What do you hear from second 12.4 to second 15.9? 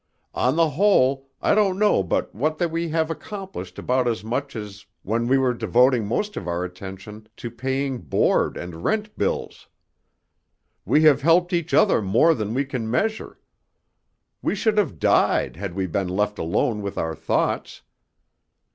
we can measure. We should have died had we